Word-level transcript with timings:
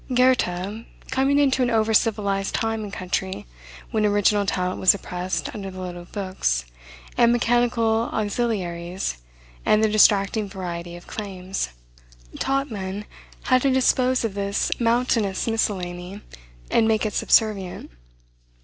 Goethe, 0.11 0.81
coming 1.11 1.37
into 1.37 1.61
an 1.61 1.69
over 1.69 1.93
civilized 1.93 2.55
time 2.55 2.81
and 2.83 2.91
country, 2.91 3.45
when 3.91 4.03
original 4.03 4.47
talent 4.47 4.79
was 4.79 4.95
oppressed 4.95 5.53
under 5.53 5.69
the 5.69 5.79
load 5.79 5.95
of 5.95 6.11
books, 6.11 6.65
and 7.19 7.31
mechanical 7.31 8.09
auxiliaries, 8.11 9.17
and 9.63 9.83
the 9.83 9.87
distracting 9.87 10.49
variety 10.49 10.95
of 10.95 11.05
claims, 11.05 11.69
taught 12.39 12.71
men 12.71 13.05
how 13.43 13.59
to 13.59 13.69
dispose 13.69 14.25
of 14.25 14.33
this 14.33 14.71
mountainous 14.79 15.45
miscellany, 15.45 16.21
and 16.71 16.87
make 16.87 17.05
it 17.05 17.13
subservient. 17.13 17.91